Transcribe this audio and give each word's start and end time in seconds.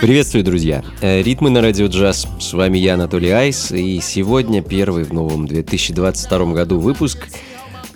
Приветствую, 0.00 0.44
друзья! 0.44 0.84
Э, 1.00 1.22
ритмы 1.22 1.50
на 1.50 1.60
радио 1.60 1.86
джаз. 1.86 2.28
С 2.38 2.52
вами 2.52 2.78
я, 2.78 2.94
Анатолий 2.94 3.30
Айс, 3.30 3.72
и 3.72 3.98
сегодня 4.00 4.62
первый 4.62 5.02
в 5.02 5.12
новом 5.12 5.48
2022 5.48 6.52
году 6.52 6.78
выпуск. 6.78 7.26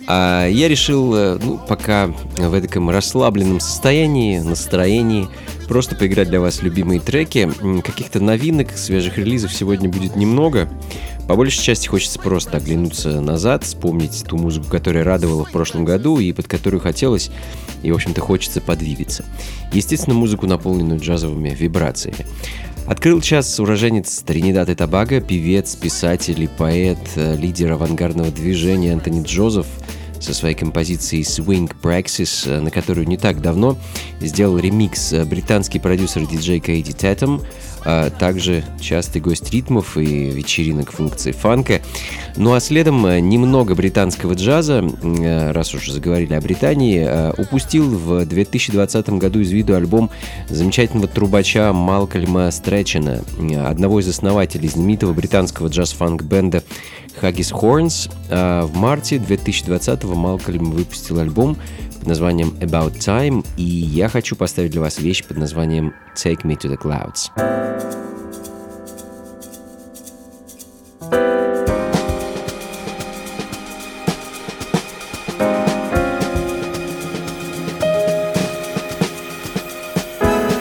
А 0.05 0.45
я 0.45 0.67
решил, 0.67 1.15
э, 1.15 1.39
ну, 1.41 1.57
пока 1.65 2.07
в 2.37 2.53
этом 2.53 2.89
расслабленном 2.89 3.61
состоянии, 3.61 4.39
настроении, 4.39 5.29
просто 5.73 5.95
поиграть 5.95 6.29
для 6.29 6.39
вас 6.39 6.61
любимые 6.61 6.99
треки. 6.99 7.49
Каких-то 7.83 8.19
новинок, 8.19 8.77
свежих 8.77 9.17
релизов 9.17 9.51
сегодня 9.51 9.89
будет 9.89 10.15
немного. 10.15 10.69
По 11.27 11.35
большей 11.35 11.63
части 11.63 11.87
хочется 11.87 12.19
просто 12.19 12.57
оглянуться 12.57 13.21
назад, 13.21 13.63
вспомнить 13.63 14.23
ту 14.27 14.37
музыку, 14.37 14.67
которая 14.69 15.03
радовала 15.03 15.45
в 15.45 15.51
прошлом 15.51 15.83
году 15.83 16.19
и 16.19 16.31
под 16.31 16.47
которую 16.47 16.79
хотелось 16.79 17.31
и, 17.81 17.91
в 17.91 17.95
общем-то, 17.95 18.21
хочется 18.21 18.61
подвигаться. 18.61 19.25
Естественно, 19.71 20.15
музыку, 20.15 20.45
наполненную 20.45 20.99
джазовыми 20.99 21.49
вибрациями. 21.49 22.27
Открыл 22.85 23.19
час 23.19 23.59
уроженец 23.59 24.19
Тринидад 24.19 24.69
и 24.69 24.75
Тобаго, 24.75 25.21
певец, 25.21 25.75
писатель 25.75 26.43
и 26.43 26.47
поэт, 26.47 26.99
э, 27.15 27.35
лидер 27.35 27.71
авангардного 27.71 28.29
движения 28.29 28.93
Антони 28.93 29.23
Джозеф 29.23 29.65
со 30.23 30.33
своей 30.33 30.55
композицией 30.55 31.23
Swing 31.23 31.71
Praxis, 31.81 32.49
э, 32.49 32.59
на 32.59 32.71
которую 32.71 33.07
не 33.07 33.17
так 33.17 33.41
давно 33.41 33.77
сделал 34.21 34.57
ремикс 34.57 35.13
э, 35.13 35.25
британский 35.25 35.79
продюсер 35.79 36.25
диджей 36.25 36.59
Кейди 36.59 36.93
Тетом, 36.93 37.41
а 37.85 38.09
также 38.09 38.63
частый 38.79 39.21
гость 39.21 39.51
ритмов 39.51 39.97
и 39.97 40.29
вечеринок 40.29 40.91
функции 40.91 41.31
фанка. 41.31 41.81
Ну 42.37 42.53
а 42.53 42.59
следом 42.59 43.05
э, 43.05 43.19
немного 43.19 43.75
британского 43.75 44.33
джаза, 44.33 44.83
э, 45.03 45.51
раз 45.51 45.73
уж 45.73 45.89
заговорили 45.89 46.33
о 46.33 46.41
Британии, 46.41 47.05
э, 47.05 47.33
упустил 47.37 47.89
в 47.89 48.25
2020 48.25 49.09
году 49.09 49.41
из 49.41 49.51
виду 49.51 49.75
альбом 49.75 50.09
замечательного 50.49 51.07
трубача 51.07 51.73
Малкольма 51.73 52.49
Стрэтчена, 52.51 53.21
одного 53.67 53.99
из 53.99 54.07
основателей 54.07 54.69
знаменитого 54.69 55.13
британского 55.13 55.67
джаз-фанк-бенда 55.67 56.63
Haggis 57.21 57.51
Horns. 57.51 58.11
А 58.29 58.65
в 58.65 58.75
марте 58.75 59.17
2020-го 59.17 60.15
Малкольм 60.15 60.71
выпустил 60.71 61.19
альбом 61.19 61.57
под 61.99 62.07
названием 62.07 62.49
About 62.59 62.97
Time, 62.97 63.45
и 63.57 63.63
я 63.63 64.09
хочу 64.09 64.35
поставить 64.35 64.71
для 64.71 64.81
вас 64.81 64.99
вещь 64.99 65.23
под 65.23 65.37
названием 65.37 65.93
Take 66.15 66.43
Me 66.43 66.57
to 66.57 66.69
the 66.69 66.77
Clouds. 66.77 67.31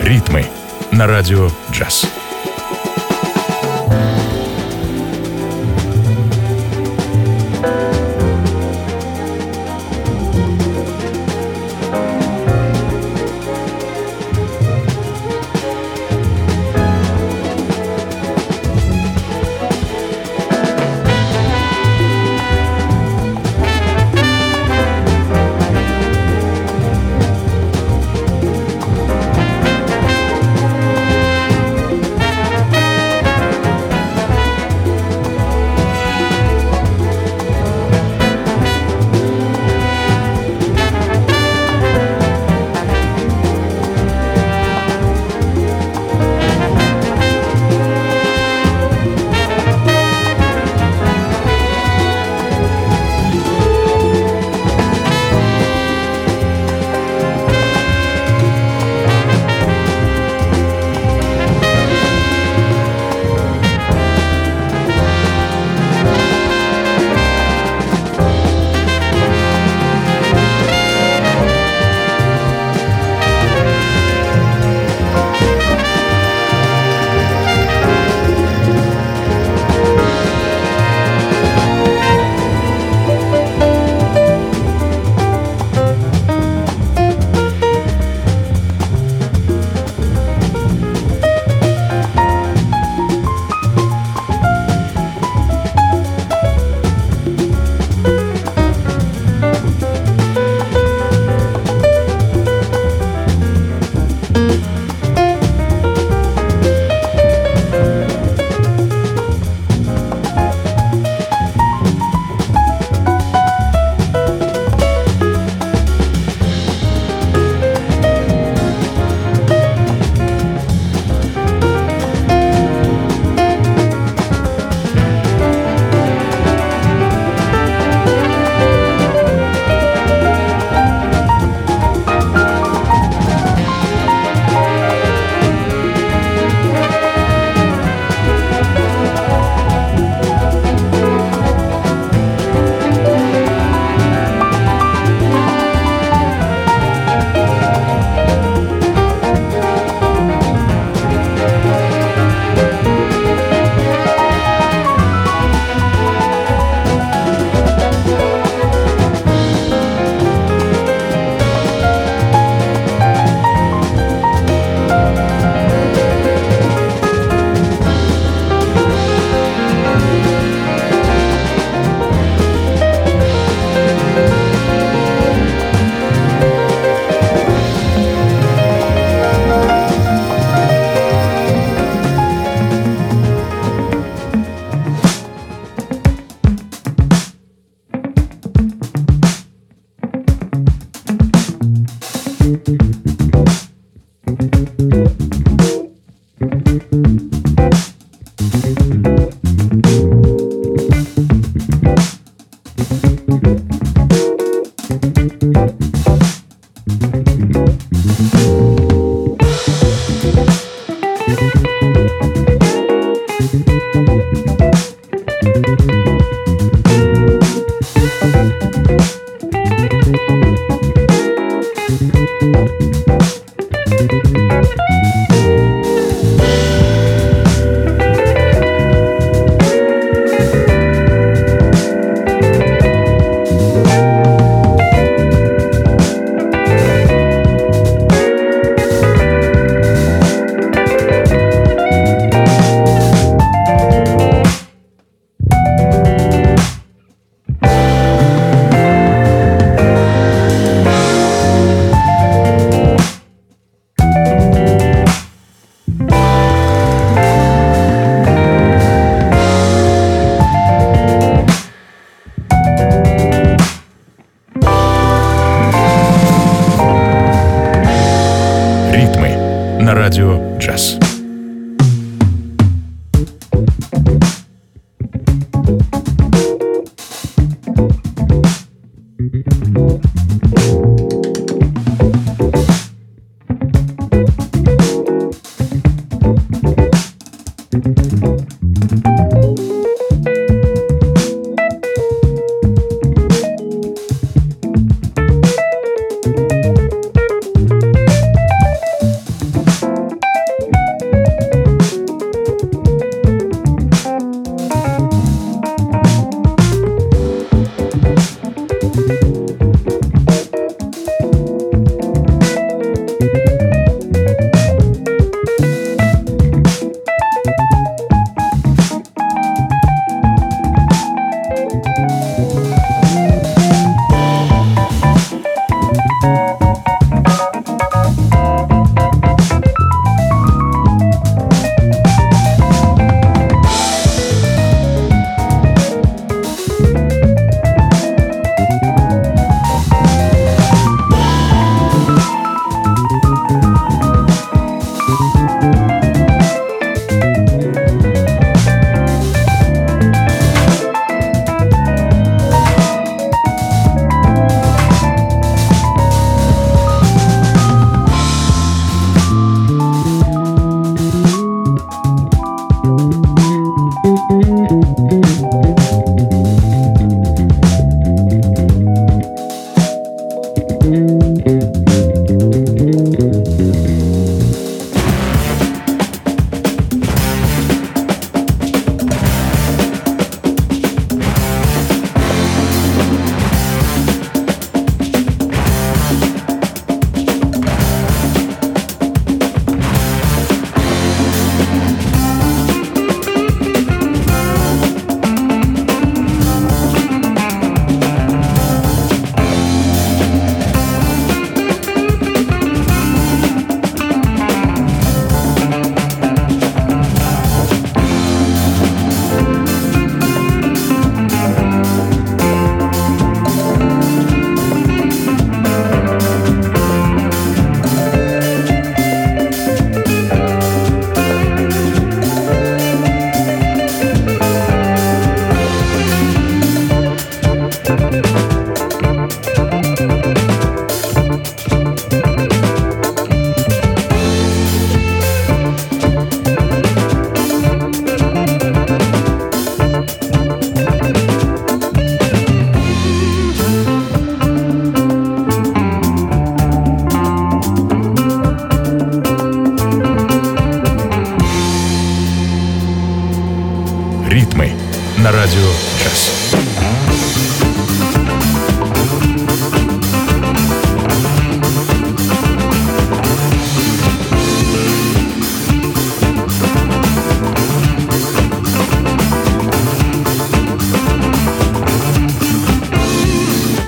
Ритмы 0.05 0.45
на 0.93 1.07
радио 1.07 1.49
джаз. 1.73 2.07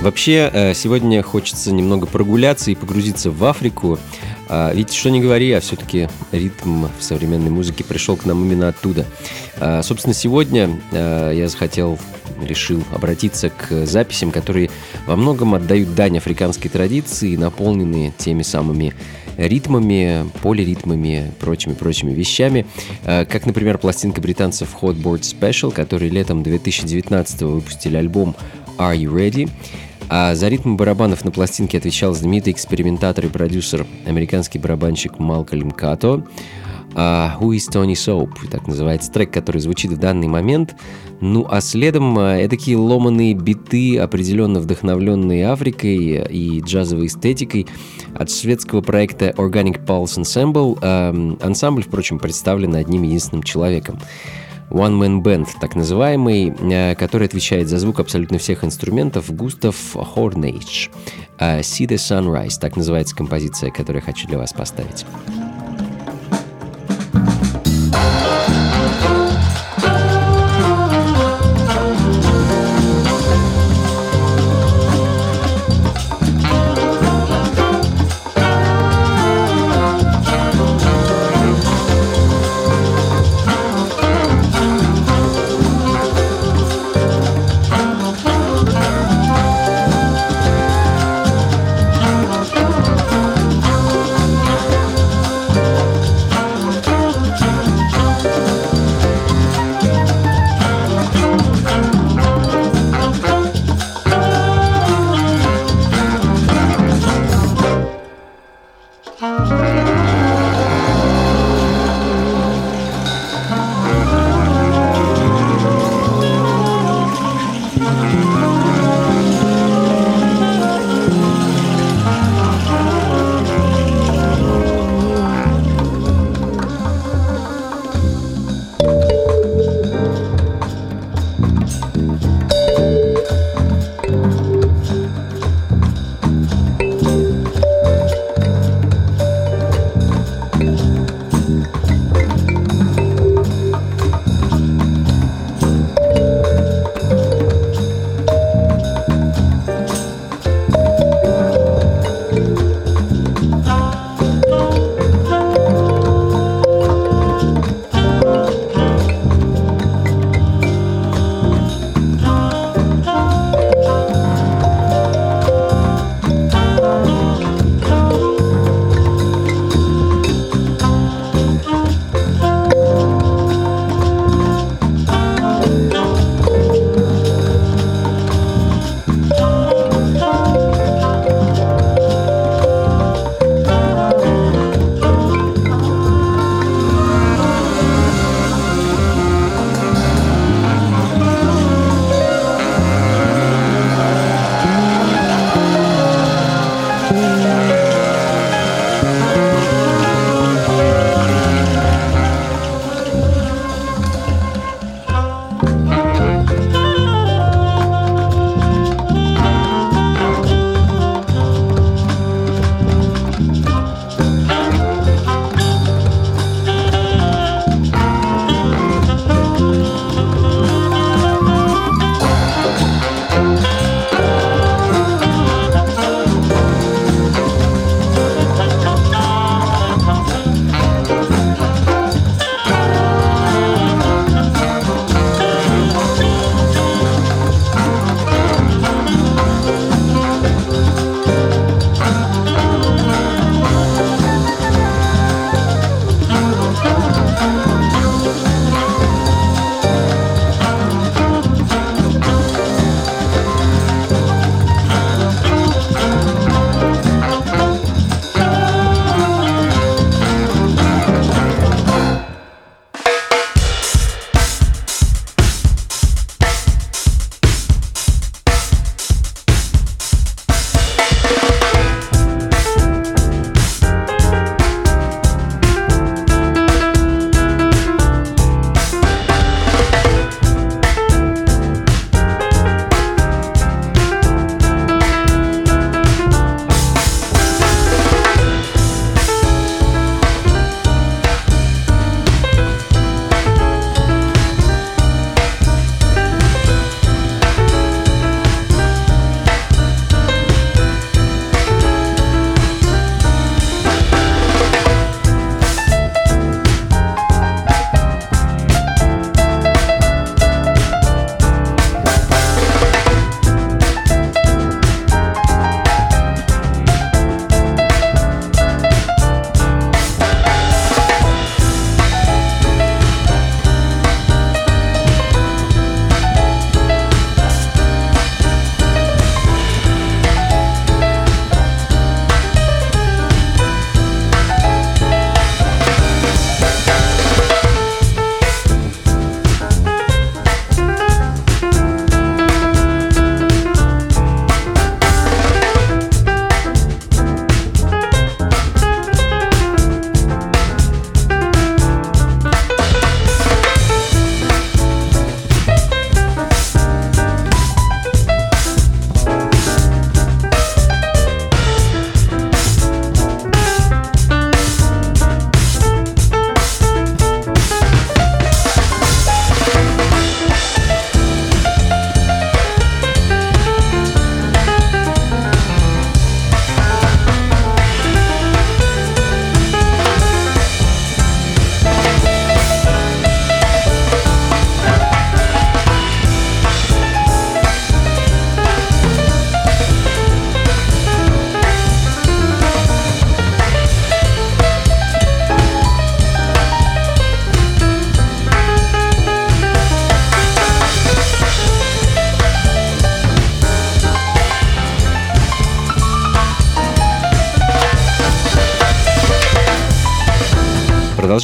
Вообще, 0.05 0.51
э, 0.53 0.75
сегодня 0.75 1.23
хочется 1.23 1.73
немного 1.73 2.05
прогуляться 2.05 2.69
и 2.69 2.75
погрузиться 2.75 3.31
в 3.31 3.43
Африку. 3.43 3.97
А, 4.47 4.71
ведь 4.71 4.93
что 4.93 5.09
не 5.09 5.19
говори, 5.19 5.51
а 5.51 5.59
все-таки 5.59 6.09
ритм 6.31 6.85
в 6.99 7.03
современной 7.03 7.49
музыке 7.49 7.83
пришел 7.83 8.15
к 8.15 8.23
нам 8.23 8.45
именно 8.45 8.67
оттуда. 8.67 9.07
А, 9.57 9.81
собственно, 9.81 10.13
сегодня 10.13 10.79
э, 10.91 11.33
я 11.35 11.47
захотел, 11.47 11.97
решил 12.39 12.83
обратиться 12.93 13.49
к 13.49 13.87
записям, 13.87 14.29
которые 14.29 14.69
во 15.07 15.15
многом 15.15 15.55
отдают 15.55 15.95
дань 15.95 16.19
африканской 16.19 16.69
традиции, 16.69 17.35
наполненные 17.35 18.13
теми 18.15 18.43
самыми 18.43 18.93
ритмами, 19.37 20.29
полиритмами, 20.43 21.31
прочими-прочими 21.39 22.13
вещами, 22.13 22.67
э, 23.05 23.25
как, 23.25 23.47
например, 23.47 23.79
пластинка 23.79 24.21
британцев 24.21 24.69
Hotboard 24.79 25.21
Special, 25.21 25.71
которые 25.71 26.11
летом 26.11 26.43
2019 26.43 27.41
выпустили 27.41 27.97
альбом 27.97 28.35
Are 28.77 28.95
You 28.95 29.11
Ready? 29.11 29.49
А 30.07 30.35
за 30.35 30.47
ритм 30.49 30.75
барабанов 30.75 31.25
на 31.25 31.31
пластинке 31.31 31.77
отвечал 31.77 32.13
знаменитый 32.13 32.53
экспериментатор 32.53 33.25
и 33.25 33.27
продюсер, 33.27 33.85
американский 34.05 34.59
барабанщик 34.59 35.19
Малкольм 35.19 35.71
Като. 35.71 36.23
uh, 36.95 37.39
Who 37.39 37.55
is 37.55 37.69
Tony 37.71 37.93
Soap? 37.93 38.47
Так 38.49 38.67
называется 38.67 39.11
трек, 39.11 39.31
который 39.31 39.61
звучит 39.61 39.91
в 39.91 39.97
данный 39.97 40.27
момент. 40.27 40.75
Ну, 41.21 41.45
а 41.49 41.61
следом 41.61 42.17
uh, 42.17 42.47
такие 42.47 42.77
ломаные 42.77 43.33
биты, 43.33 43.97
определенно 43.99 44.59
вдохновленные 44.59 45.49
Африкой 45.49 46.25
и 46.29 46.61
джазовой 46.61 47.07
эстетикой 47.07 47.67
от 48.13 48.31
шведского 48.31 48.81
проекта 48.81 49.29
Organic 49.37 49.85
Pulse 49.85 50.21
Ensemble. 50.21 50.79
Uh, 50.79 51.43
ансамбль, 51.43 51.83
впрочем, 51.83 52.19
представлен 52.19 52.75
одним 52.75 53.03
единственным 53.03 53.43
человеком. 53.43 53.99
One 54.69 54.99
Man 54.99 55.21
Band, 55.21 55.47
так 55.61 55.75
называемый, 55.75 56.95
который 56.95 57.27
отвечает 57.27 57.69
за 57.69 57.79
звук 57.79 57.99
абсолютно 57.99 58.37
всех 58.37 58.63
инструментов, 58.63 59.33
Густав 59.33 59.75
Хорнейдж. 59.93 60.89
See 61.39 61.87
the 61.87 61.95
Sunrise, 61.95 62.59
так 62.59 62.75
называется 62.75 63.15
композиция, 63.15 63.71
которую 63.71 64.01
я 64.01 64.05
хочу 64.05 64.27
для 64.27 64.37
вас 64.37 64.53
поставить. 64.53 65.05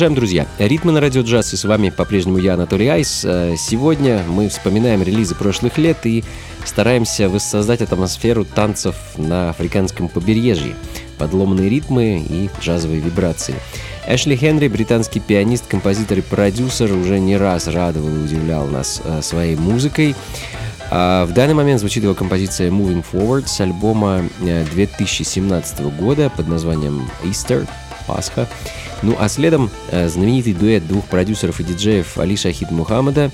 Продолжаем, 0.01 0.15
друзья. 0.15 0.47
Ритмы 0.57 0.91
на 0.93 0.99
радио 0.99 1.21
джаз, 1.21 1.53
и 1.53 1.57
с 1.57 1.63
вами 1.63 1.91
по-прежнему 1.91 2.39
я, 2.39 2.55
Анатолий 2.55 2.87
Айс. 2.87 3.21
Э, 3.23 3.53
сегодня 3.55 4.23
мы 4.27 4.49
вспоминаем 4.49 5.03
релизы 5.03 5.35
прошлых 5.35 5.77
лет 5.77 6.07
и 6.07 6.23
стараемся 6.65 7.29
воссоздать 7.29 7.83
атмосферу 7.83 8.43
танцев 8.43 8.95
на 9.17 9.51
африканском 9.51 10.07
побережье, 10.09 10.75
подломанные 11.19 11.69
ритмы 11.69 12.25
и 12.27 12.49
джазовые 12.59 12.99
вибрации. 12.99 13.53
Эшли 14.07 14.35
Хенри, 14.35 14.69
британский 14.69 15.19
пианист, 15.19 15.67
композитор 15.67 16.17
и 16.17 16.21
продюсер, 16.21 16.91
уже 16.93 17.19
не 17.19 17.37
раз 17.37 17.67
радовал 17.67 18.09
и 18.09 18.23
удивлял 18.23 18.65
нас 18.65 19.03
э, 19.05 19.21
своей 19.21 19.55
музыкой. 19.55 20.15
А 20.89 21.27
в 21.27 21.33
данный 21.33 21.53
момент 21.53 21.79
звучит 21.79 22.03
его 22.03 22.15
композиция 22.15 22.71
Moving 22.71 23.05
Forward 23.11 23.45
с 23.45 23.61
альбома 23.61 24.23
2017 24.39 25.79
э, 25.79 25.83
года 25.89 26.31
под 26.35 26.47
названием 26.47 27.07
Easter, 27.23 27.67
Пасха. 28.07 28.49
Ну 29.03 29.15
а 29.19 29.27
следом 29.29 29.69
э, 29.89 30.07
знаменитый 30.07 30.53
дуэт 30.53 30.87
двух 30.87 31.05
продюсеров 31.05 31.59
и 31.59 31.63
диджеев 31.63 32.17
Али 32.17 32.35
Шахид 32.35 32.71
Мухаммада 32.71 33.31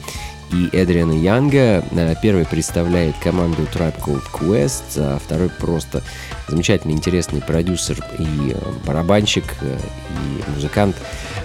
и 0.51 0.69
Эдриана 0.71 1.12
Янга. 1.12 1.84
Э, 1.91 2.15
первый 2.21 2.45
представляет 2.45 3.15
команду 3.17 3.63
Tribe 3.73 3.99
Called 3.99 4.23
Quest, 4.32 4.97
а 4.97 5.19
второй 5.23 5.49
просто 5.49 6.03
замечательный, 6.47 6.93
интересный 6.93 7.41
продюсер 7.41 7.97
и 8.17 8.56
барабанщик, 8.86 9.43
и 9.62 10.51
музыкант 10.51 10.95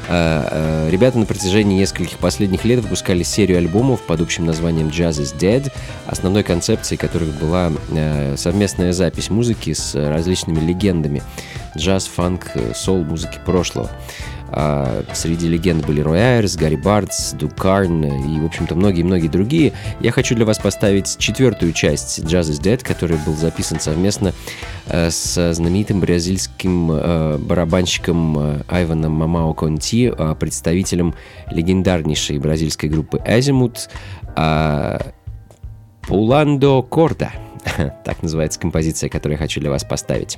ребята 0.08 1.18
на 1.18 1.26
протяжении 1.26 1.78
нескольких 1.78 2.18
последних 2.18 2.64
лет 2.64 2.80
выпускали 2.80 3.22
серию 3.22 3.58
альбомов 3.58 4.02
под 4.02 4.20
общим 4.20 4.44
названием 4.46 4.88
Jazz 4.88 5.20
is 5.22 5.36
Dead, 5.38 5.70
основной 6.06 6.42
концепцией 6.42 6.98
которых 6.98 7.38
была 7.38 7.72
а, 7.90 8.34
совместная 8.36 8.92
запись 8.92 9.30
музыки 9.30 9.72
с 9.72 9.94
различными 9.94 10.60
легендами 10.60 11.22
джаз, 11.76 12.06
фанк, 12.06 12.48
сол 12.74 13.04
музыки 13.04 13.38
прошлого. 13.44 13.90
А 14.54 15.04
среди 15.14 15.48
легенд 15.48 15.86
были 15.86 16.00
Рой 16.00 16.20
Айрс, 16.20 16.56
Гарри 16.56 16.76
Бартс, 16.76 17.32
Дук 17.32 17.54
Карн 17.54 18.04
и, 18.04 18.40
в 18.40 18.44
общем-то, 18.44 18.74
многие-многие 18.74 19.28
другие. 19.28 19.72
Я 20.00 20.12
хочу 20.12 20.34
для 20.34 20.44
вас 20.44 20.58
поставить 20.58 21.16
четвертую 21.18 21.72
часть 21.72 22.18
Jazz 22.20 22.50
is 22.50 22.60
Dead, 22.60 22.82
который 22.82 23.16
был 23.24 23.34
записан 23.34 23.80
совместно 23.80 24.34
э, 24.86 25.10
с 25.10 25.54
знаменитым 25.54 26.00
бразильским 26.00 26.90
э, 26.92 27.38
барабанщиком 27.38 28.38
э, 28.38 28.62
Айваном 28.68 29.12
Мамао 29.12 29.54
Конти, 29.54 30.12
э, 30.16 30.34
представителем 30.38 31.14
легендарнейшей 31.50 32.38
бразильской 32.38 32.90
группы 32.90 33.18
Азимут, 33.18 33.88
э, 34.36 34.98
Пуландо 36.02 36.82
Корда. 36.82 37.32
Так 38.04 38.22
называется 38.22 38.60
композиция, 38.60 39.08
которую 39.08 39.34
я 39.34 39.38
хочу 39.38 39.60
для 39.60 39.70
вас 39.70 39.84
поставить. 39.84 40.36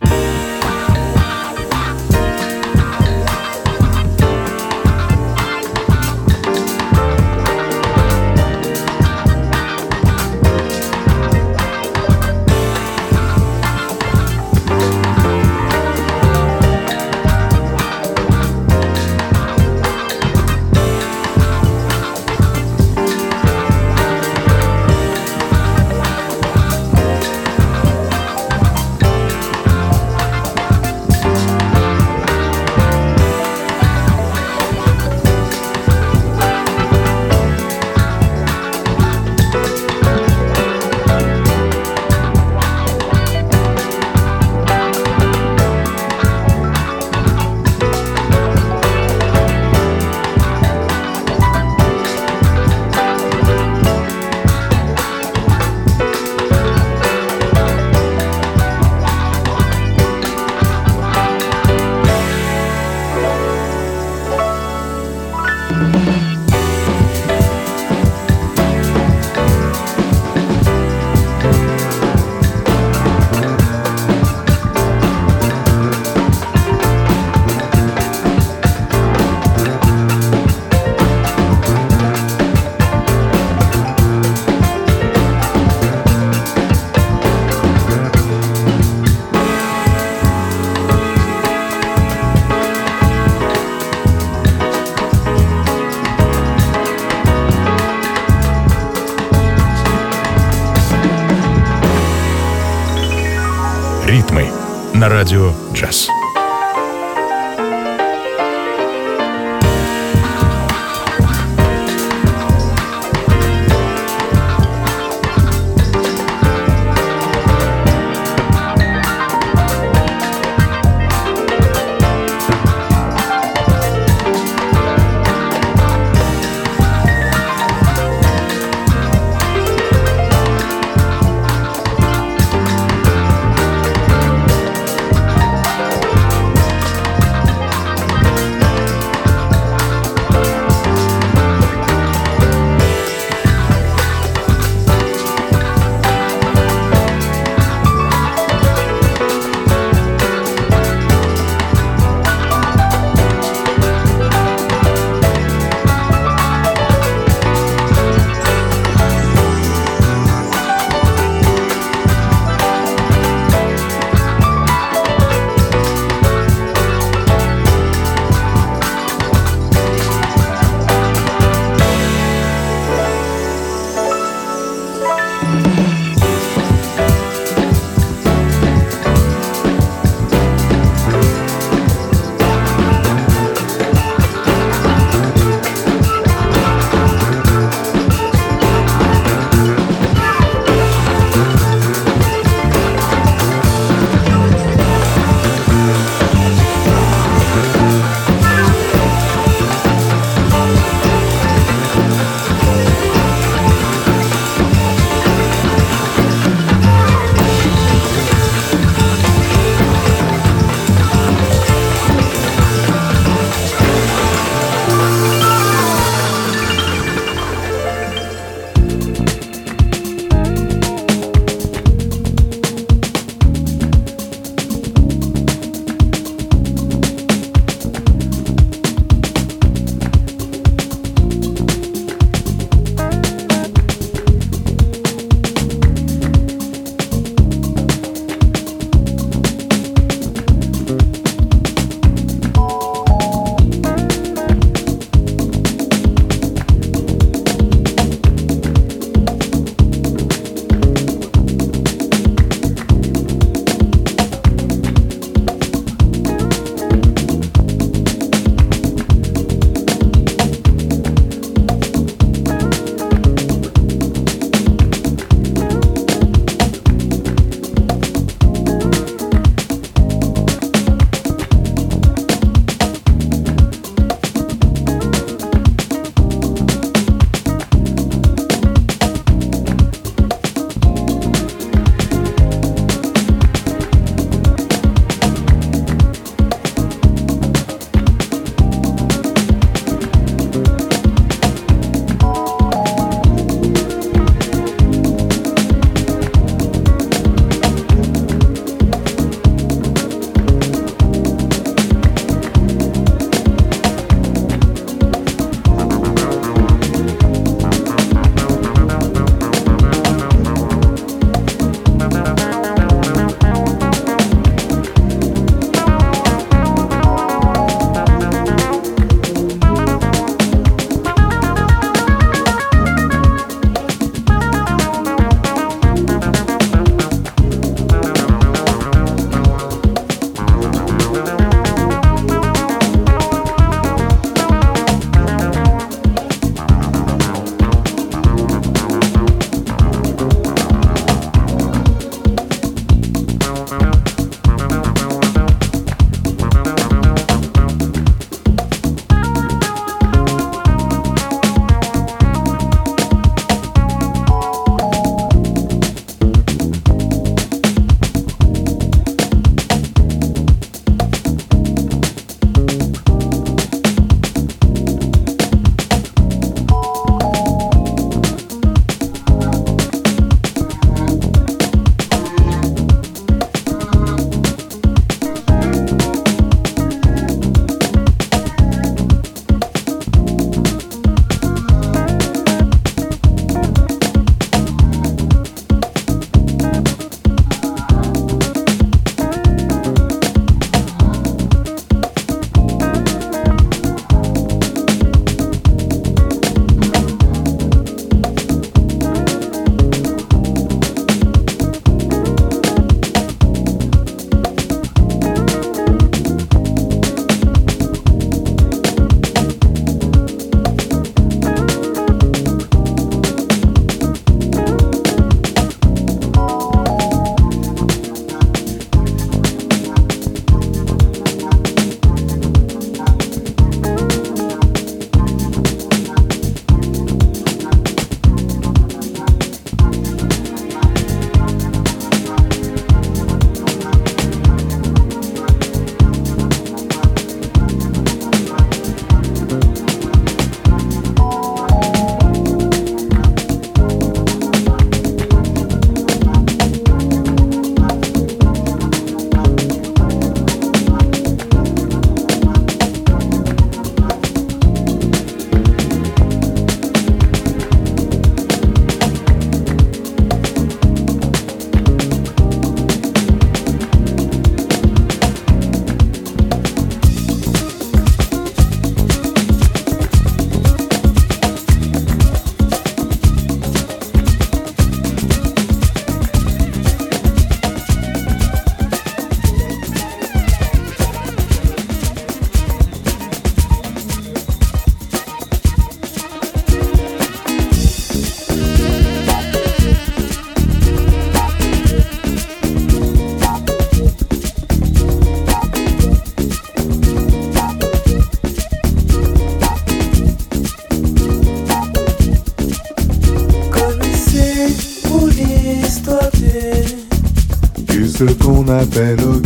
pero 508.93 509.44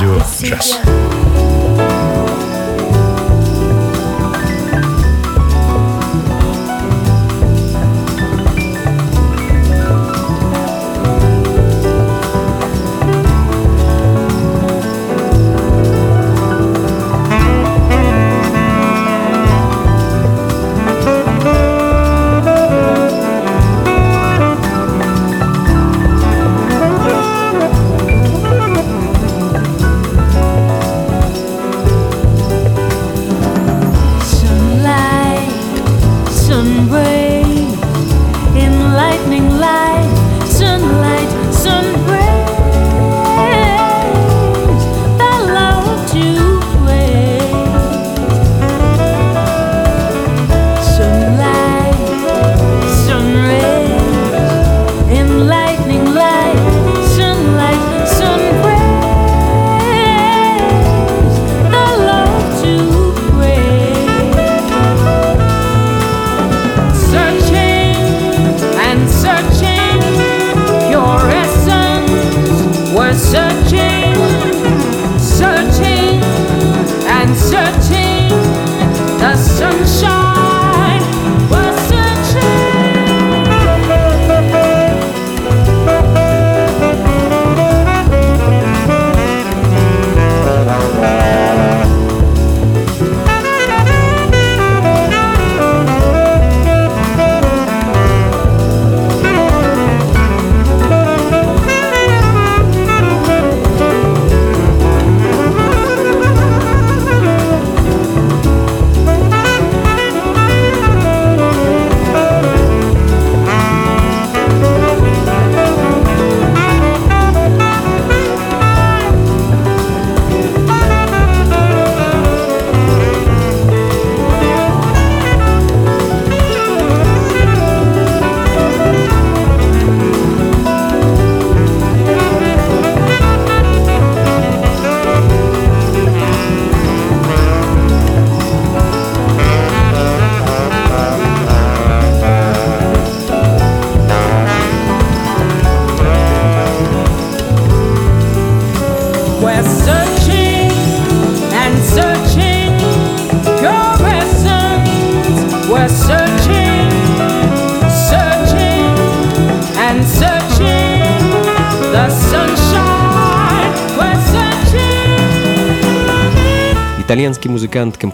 на 0.00 0.06
радио 0.06 1.07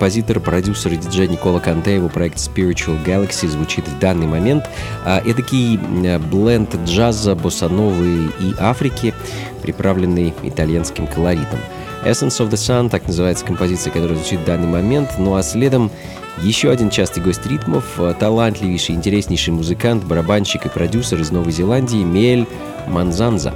композитор, 0.04 0.38
продюсер 0.38 0.92
и 0.92 0.96
диджей 0.98 1.28
Никола 1.28 1.60
Канте, 1.60 1.94
его 1.94 2.10
проект 2.10 2.36
Spiritual 2.36 3.02
Galaxy 3.06 3.48
звучит 3.48 3.88
в 3.88 3.98
данный 4.00 4.26
момент. 4.26 4.68
А, 5.02 5.22
эдакий 5.24 5.78
бленд 5.78 6.76
джаза, 6.84 7.34
боссановы 7.34 8.30
и 8.38 8.54
Африки, 8.58 9.14
приправленный 9.62 10.34
итальянским 10.42 11.06
колоритом. 11.06 11.58
Essence 12.04 12.38
of 12.38 12.50
the 12.50 12.56
Sun, 12.56 12.90
так 12.90 13.06
называется 13.06 13.46
композиция, 13.46 13.94
которая 13.94 14.18
звучит 14.18 14.40
в 14.40 14.44
данный 14.44 14.68
момент. 14.68 15.08
Ну 15.16 15.36
а 15.36 15.42
следом 15.42 15.90
еще 16.42 16.70
один 16.70 16.90
частый 16.90 17.22
гость 17.22 17.46
ритмов, 17.46 17.84
а, 17.96 18.12
талантливейший, 18.12 18.96
интереснейший 18.96 19.54
музыкант, 19.54 20.04
барабанщик 20.04 20.66
и 20.66 20.68
продюсер 20.68 21.18
из 21.18 21.30
Новой 21.30 21.52
Зеландии 21.52 22.04
Мель 22.04 22.46
Манзанза. 22.88 23.53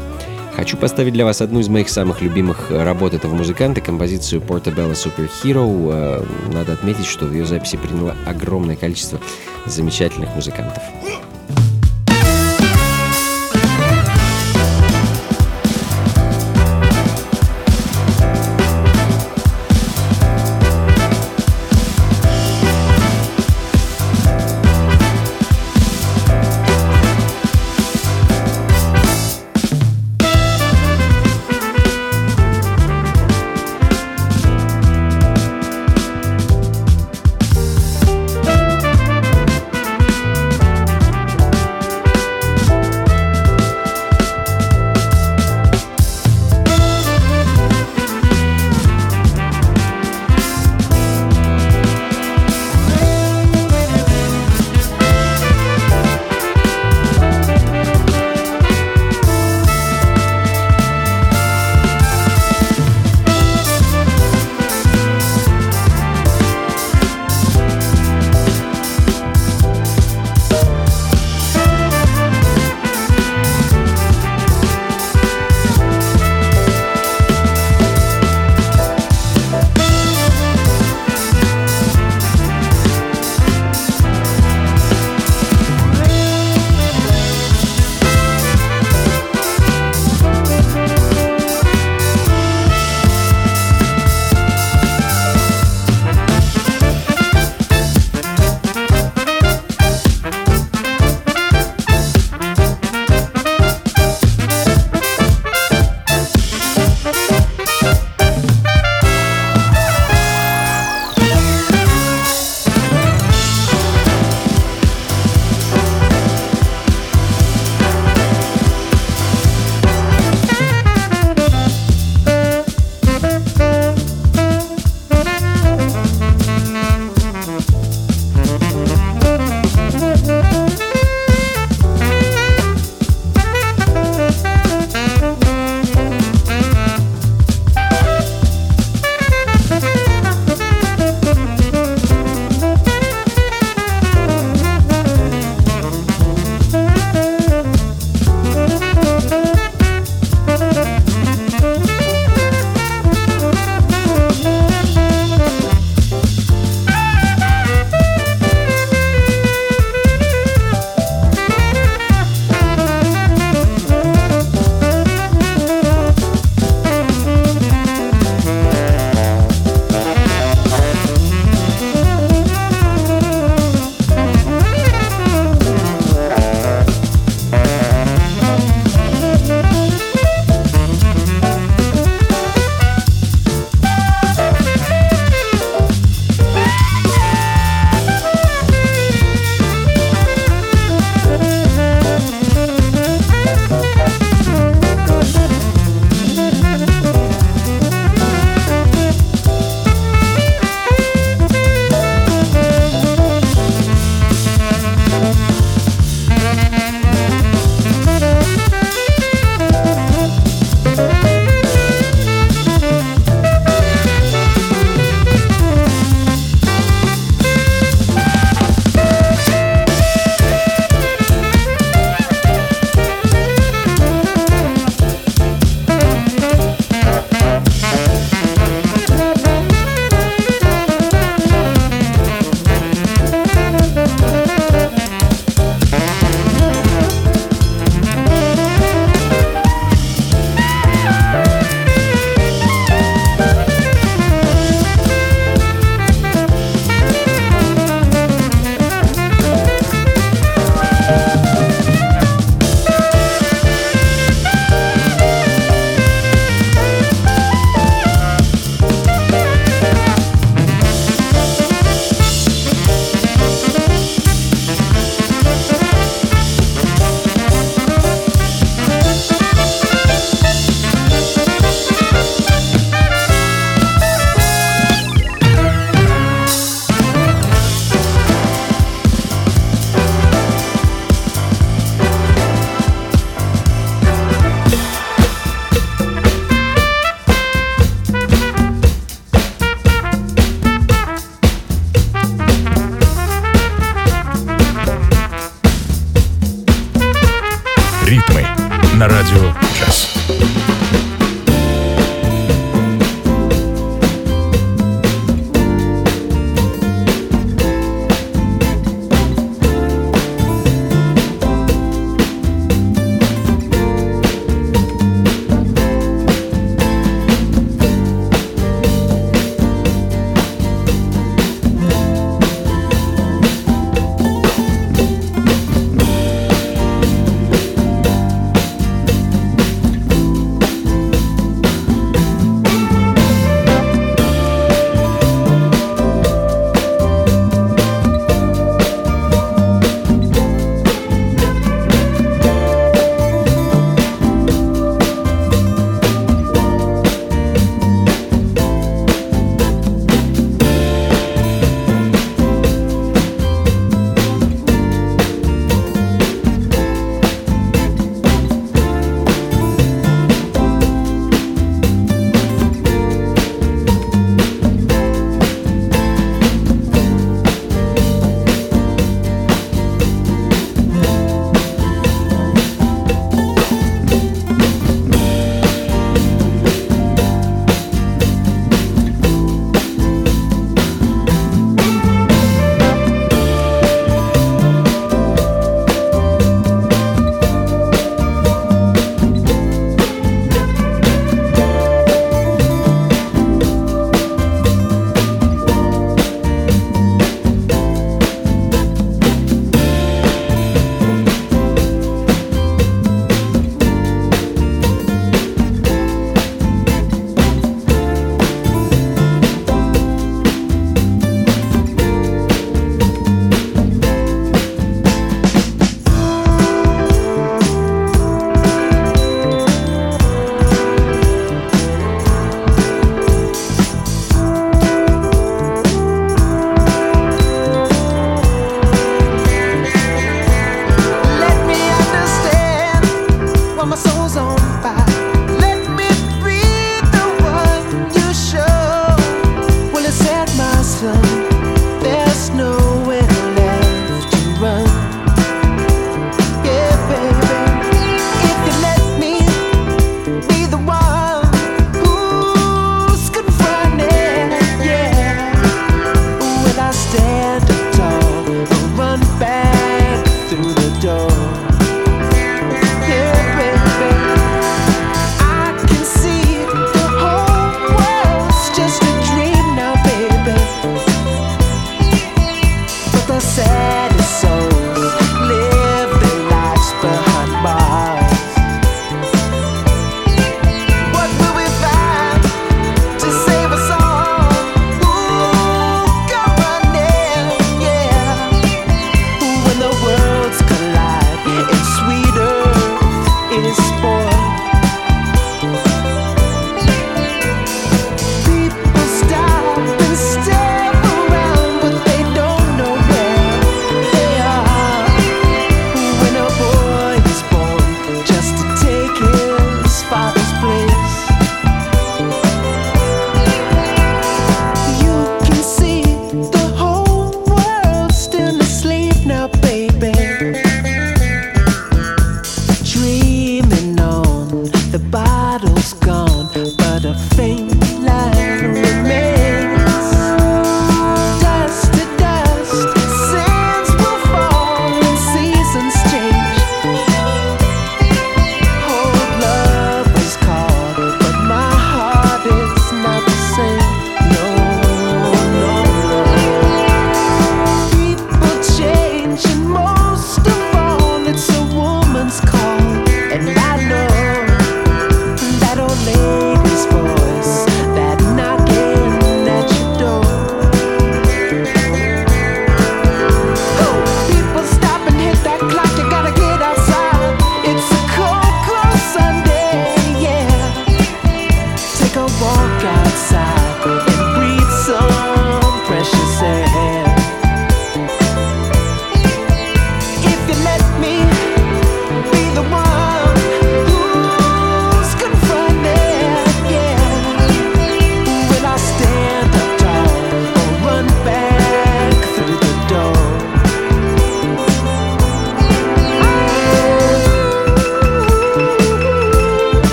Хочу 0.69 0.77
поставить 0.77 1.15
для 1.15 1.25
вас 1.25 1.41
одну 1.41 1.61
из 1.61 1.69
моих 1.71 1.89
самых 1.89 2.21
любимых 2.21 2.71
работ 2.71 3.15
этого 3.15 3.35
музыканта, 3.35 3.81
композицию 3.81 4.43
Portobello 4.43 4.93
Super 4.93 5.27
Hero. 5.43 5.65
Э, 5.91 6.53
надо 6.53 6.75
отметить, 6.75 7.07
что 7.07 7.25
в 7.25 7.33
ее 7.33 7.47
записи 7.47 7.79
приняло 7.79 8.15
огромное 8.27 8.77
количество 8.77 9.19
замечательных 9.65 10.29
музыкантов. 10.35 10.83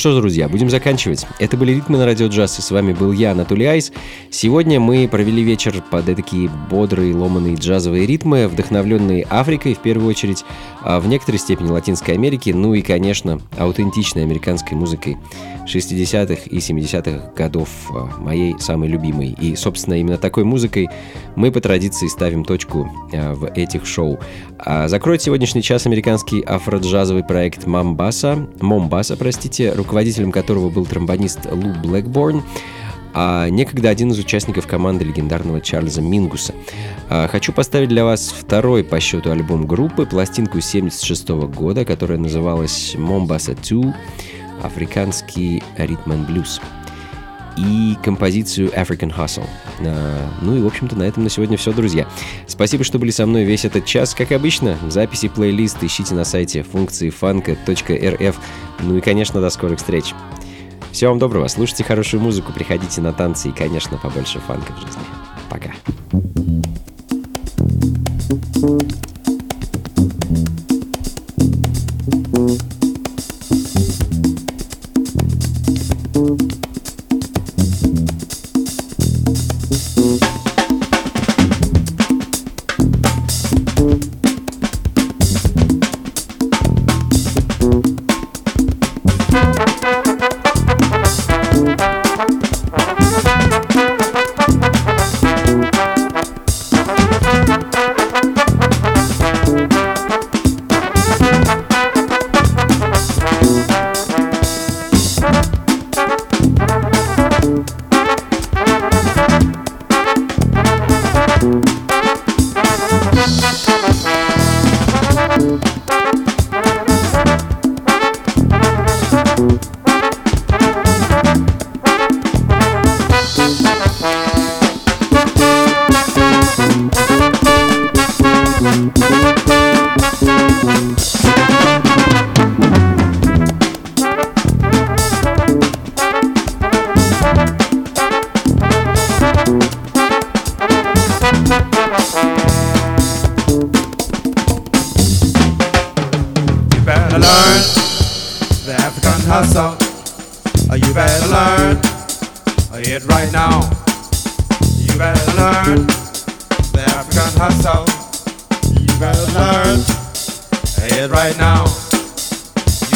Что 0.00 0.12
ж, 0.12 0.14
друзья, 0.16 0.48
будем 0.48 0.70
заканчивать. 0.70 1.26
Это 1.38 1.58
были 1.58 1.72
«Ритмы 1.72 1.98
на 1.98 2.06
радио 2.06 2.28
джаз», 2.28 2.58
и 2.58 2.62
с 2.62 2.70
вами 2.70 2.94
был 2.94 3.12
я, 3.12 3.32
Анатолий 3.32 3.66
Айс. 3.66 3.92
Сегодня 4.30 4.80
мы 4.80 5.06
провели 5.06 5.42
вечер 5.42 5.82
под 5.90 6.06
такие 6.06 6.48
бодрые, 6.70 7.14
ломаные 7.14 7.56
джазовые 7.56 8.06
ритмы, 8.06 8.48
вдохновленные 8.48 9.26
Африкой, 9.28 9.74
в 9.74 9.80
первую 9.80 10.08
очередь, 10.08 10.42
в 10.82 11.06
некоторой 11.06 11.38
степени 11.38 11.68
Латинской 11.68 12.14
Америки, 12.14 12.50
ну 12.50 12.74
и, 12.74 12.82
конечно, 12.82 13.40
аутентичной 13.58 14.22
американской 14.22 14.76
музыкой 14.76 15.18
60-х 15.66 16.42
и 16.46 16.58
70-х 16.58 17.32
годов, 17.34 17.68
а, 17.90 18.08
моей 18.18 18.58
самой 18.58 18.88
любимой. 18.88 19.36
И, 19.40 19.56
собственно, 19.56 19.94
именно 19.94 20.18
такой 20.18 20.44
музыкой 20.44 20.88
мы 21.36 21.52
по 21.52 21.60
традиции 21.60 22.08
ставим 22.08 22.44
точку 22.44 22.90
а, 23.12 23.34
в 23.34 23.50
этих 23.52 23.86
шоу. 23.86 24.18
А 24.58 24.88
закроет 24.88 25.22
сегодняшний 25.22 25.62
час 25.62 25.86
американский 25.86 26.42
афроджазовый 26.42 27.24
проект 27.24 27.66
Мамбаса, 27.66 28.48
Момбаса, 28.60 29.16
простите, 29.16 29.72
руководителем 29.72 30.32
которого 30.32 30.70
был 30.70 30.86
тромбонист 30.86 31.46
Лу 31.50 31.74
Блэкборн, 31.82 32.42
а 33.14 33.48
некогда 33.48 33.88
один 33.88 34.10
из 34.10 34.18
участников 34.18 34.66
команды 34.66 35.04
легендарного 35.04 35.60
Чарльза 35.60 36.02
Мингуса. 36.02 36.54
А, 37.08 37.28
хочу 37.28 37.52
поставить 37.52 37.88
для 37.88 38.04
вас 38.04 38.28
второй 38.36 38.84
по 38.84 39.00
счету 39.00 39.30
альбом 39.30 39.66
группы, 39.66 40.06
пластинку 40.06 40.60
76 40.60 41.28
года, 41.28 41.84
которая 41.84 42.18
называлась 42.18 42.94
«Mombasa 42.96 43.56
2», 43.60 43.94
африканский 44.62 45.62
ритм 45.78 46.12
and 46.12 46.26
блюз 46.26 46.60
и 47.56 47.96
композицию 48.02 48.70
African 48.70 49.14
Hustle. 49.14 49.46
А, 49.80 50.30
ну 50.40 50.56
и, 50.56 50.62
в 50.62 50.66
общем-то, 50.66 50.96
на 50.96 51.04
этом 51.04 51.24
на 51.24 51.30
сегодня 51.30 51.56
все, 51.56 51.72
друзья. 51.72 52.06
Спасибо, 52.46 52.84
что 52.84 52.98
были 52.98 53.10
со 53.10 53.26
мной 53.26 53.44
весь 53.44 53.64
этот 53.64 53.84
час. 53.84 54.14
Как 54.14 54.32
обычно, 54.32 54.78
записи 54.88 55.28
плейлист 55.28 55.82
ищите 55.82 56.14
на 56.14 56.24
сайте 56.24 56.62
функции 56.62 57.10
фанка.рф. 57.10 58.36
Ну 58.80 58.96
и, 58.96 59.00
конечно, 59.00 59.40
до 59.40 59.50
скорых 59.50 59.78
встреч. 59.78 60.14
Всего 60.92 61.10
вам 61.10 61.18
доброго, 61.18 61.48
слушайте 61.48 61.84
хорошую 61.84 62.22
музыку, 62.22 62.52
приходите 62.52 63.00
на 63.00 63.12
танцы 63.12 63.48
и, 63.48 63.52
конечно, 63.52 63.96
побольше 63.96 64.38
фанка 64.40 64.72
в 64.72 64.80
жизни. 64.80 65.02
Пока. 65.48 65.70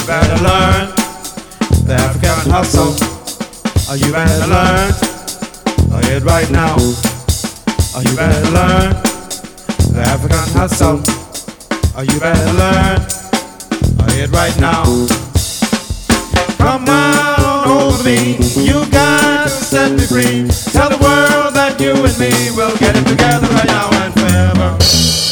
better 0.07 0.43
learn 0.43 0.91
the 1.87 1.95
African 1.95 2.51
hustle. 2.51 2.93
Are 3.91 3.97
you 3.97 4.13
better 4.13 4.47
learn? 4.47 4.93
Oh, 5.91 5.97
Are 5.97 6.11
it 6.13 6.23
right 6.25 6.51
now? 6.51 6.75
Are 7.97 8.03
you 8.03 8.17
better 8.17 8.51
learn 8.51 8.91
the 9.93 10.03
African 10.05 10.47
hustle? 10.53 11.01
Are 11.97 12.05
you 12.05 12.19
better 12.21 12.53
learn? 12.53 12.99
Oh, 13.01 14.05
Are 14.05 14.13
it 14.19 14.31
right 14.31 14.57
now? 14.61 14.85
Come 16.59 16.89
on 16.89 17.69
over 17.69 18.03
me, 18.05 18.37
you 18.57 18.85
gotta 18.91 19.49
set 19.49 19.93
me 19.93 20.07
free. 20.07 20.49
Tell 20.73 20.89
the 20.91 20.99
world 21.01 21.55
that 21.55 21.77
you 21.81 21.93
and 21.93 22.19
me 22.19 22.33
will 22.57 22.77
get 22.79 22.97
it 22.97 23.07
together 23.07 23.47
right 23.49 23.67
now 23.67 23.89
and 24.05 24.13
forever. 24.15 25.24